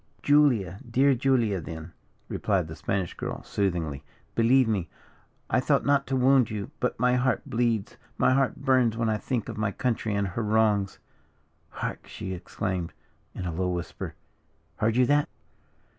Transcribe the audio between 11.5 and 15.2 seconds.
Hark!" she exclaimed in a low whisper, "heard you